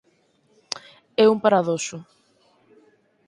É 1.23 1.25
un 1.33 1.37
paradoxo 1.45 1.97